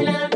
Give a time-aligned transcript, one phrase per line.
[0.00, 0.33] You, babe.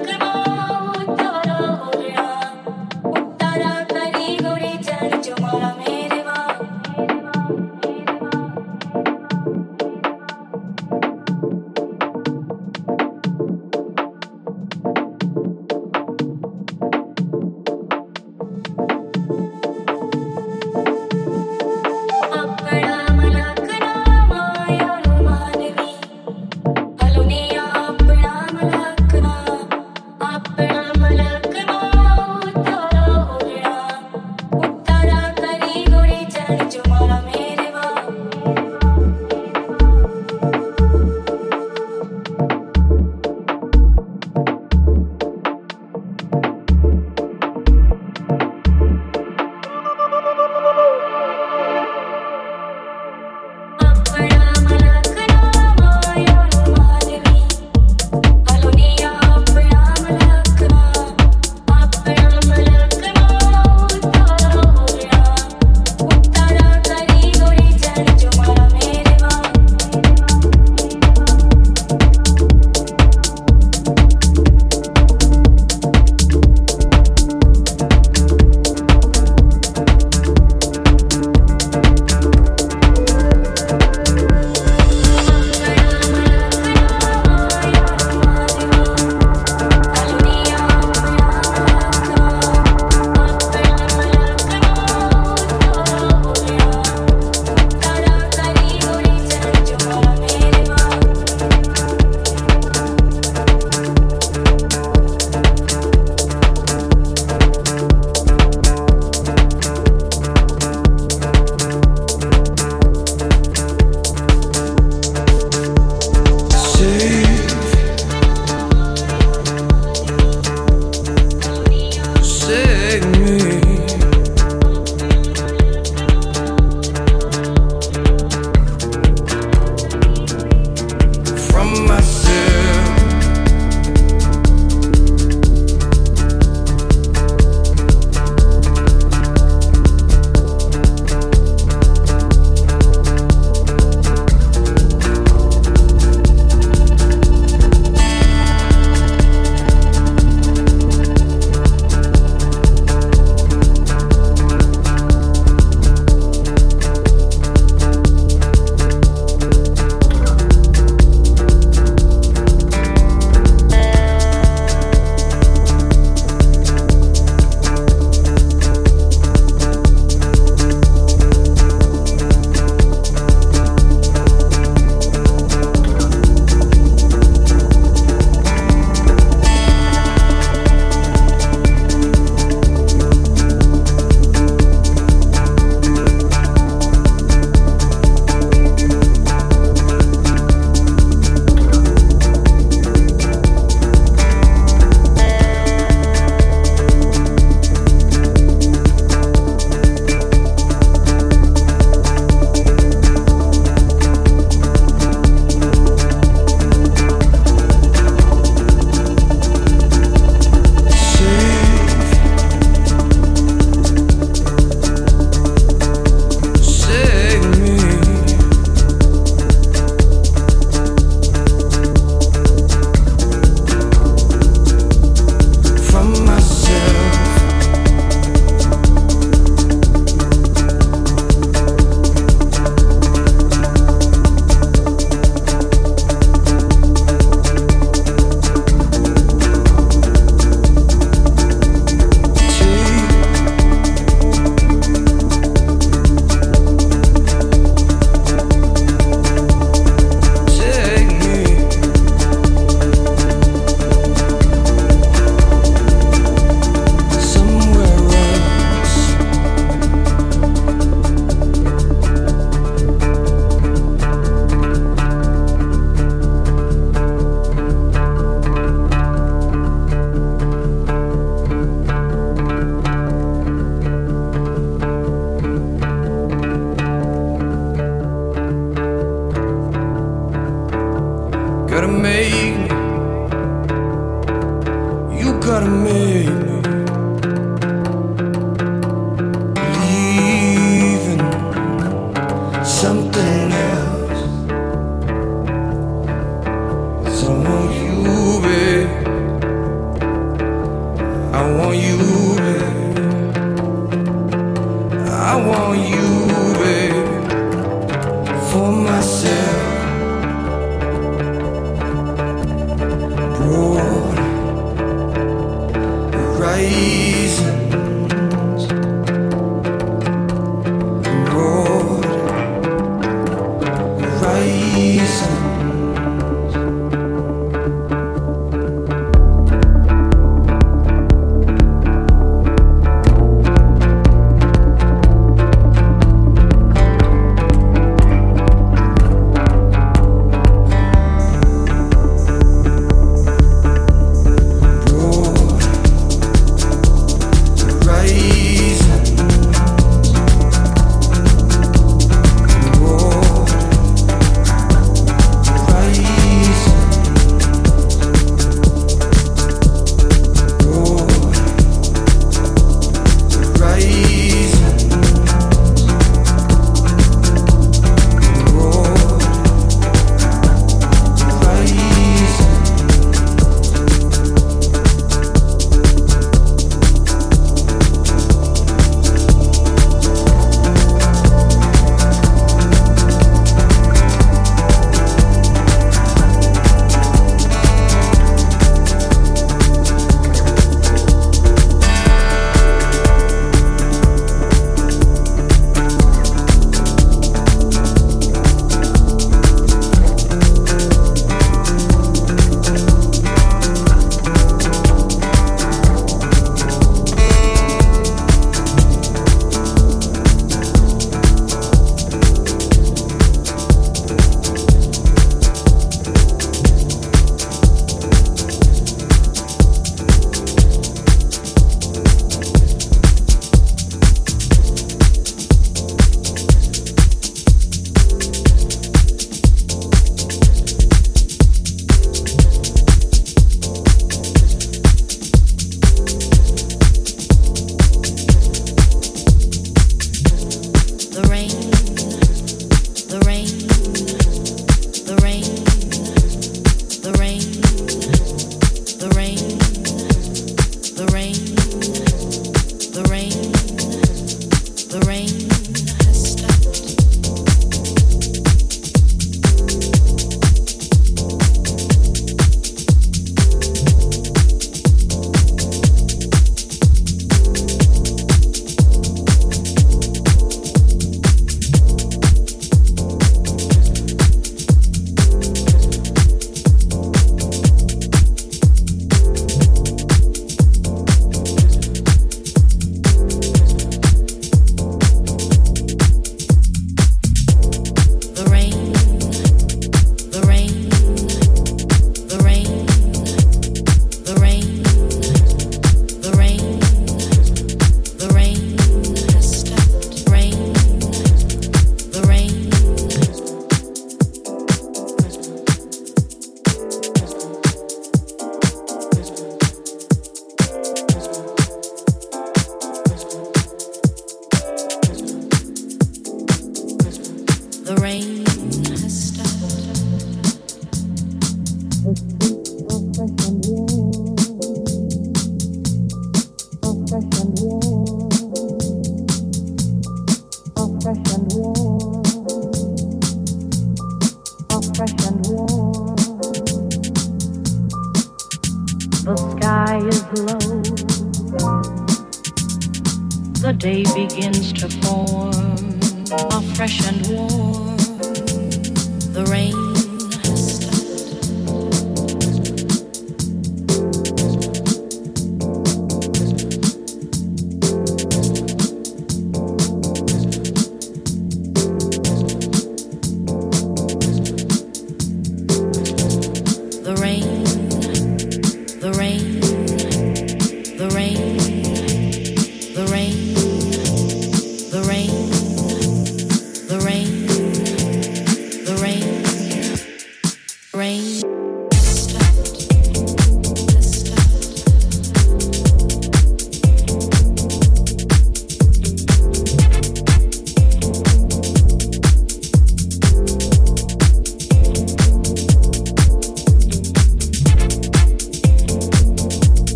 [580.98, 581.67] brain.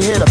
[0.00, 0.25] to hear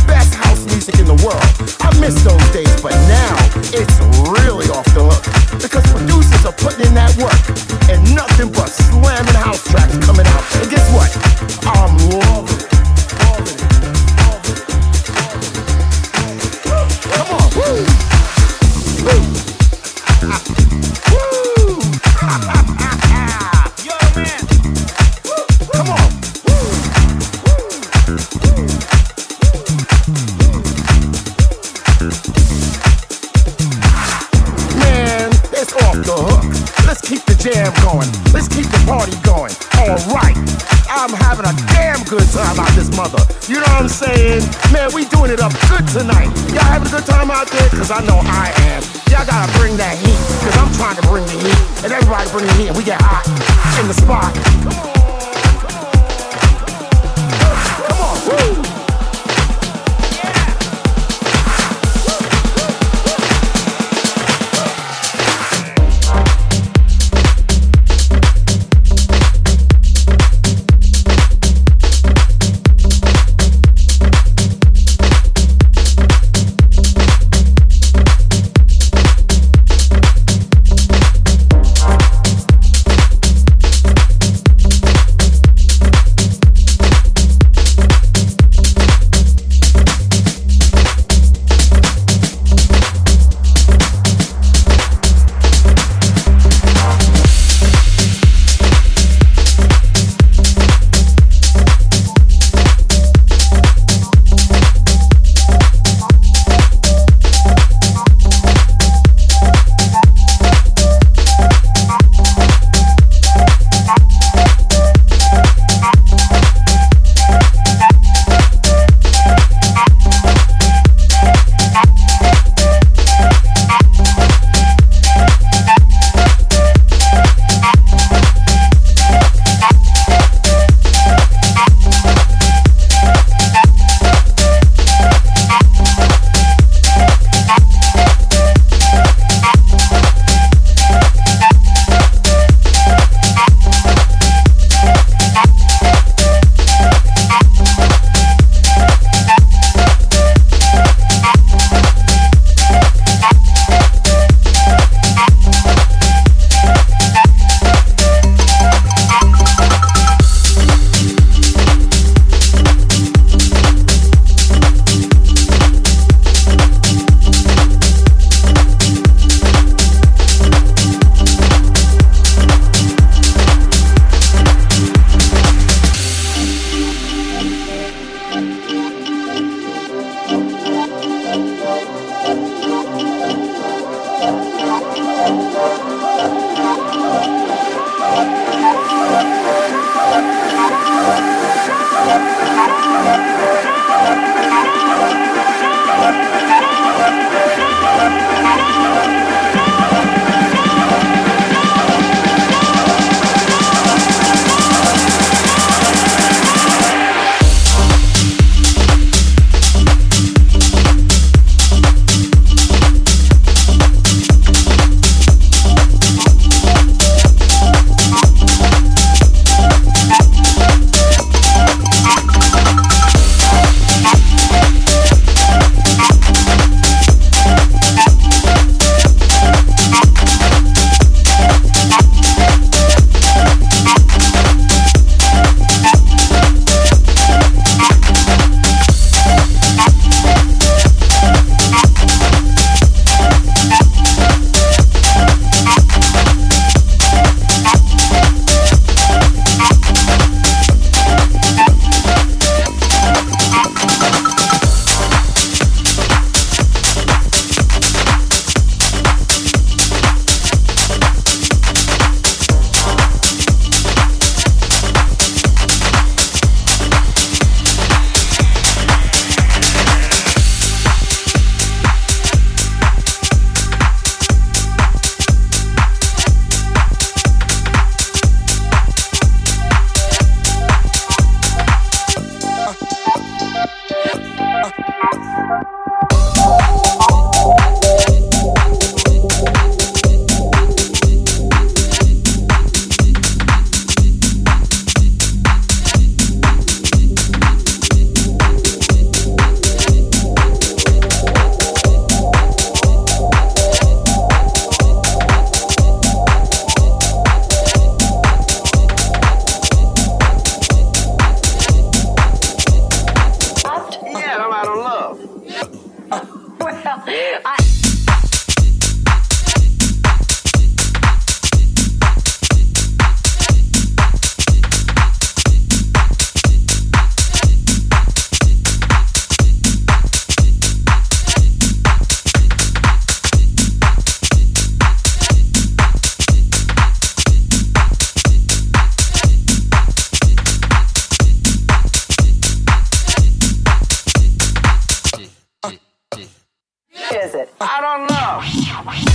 [347.59, 349.14] I don't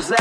[0.00, 0.14] Zé